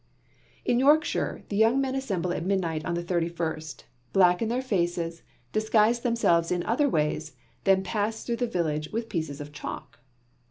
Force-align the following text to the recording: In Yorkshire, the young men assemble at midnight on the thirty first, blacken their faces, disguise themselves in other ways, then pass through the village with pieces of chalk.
In 0.65 0.79
Yorkshire, 0.79 1.43
the 1.49 1.55
young 1.55 1.79
men 1.79 1.93
assemble 1.93 2.33
at 2.33 2.43
midnight 2.43 2.83
on 2.85 2.95
the 2.95 3.03
thirty 3.03 3.29
first, 3.29 3.85
blacken 4.13 4.47
their 4.47 4.63
faces, 4.63 5.21
disguise 5.53 5.99
themselves 5.99 6.51
in 6.51 6.63
other 6.63 6.89
ways, 6.89 7.35
then 7.65 7.83
pass 7.83 8.23
through 8.23 8.37
the 8.37 8.47
village 8.47 8.89
with 8.91 9.09
pieces 9.09 9.39
of 9.39 9.51
chalk. 9.53 9.99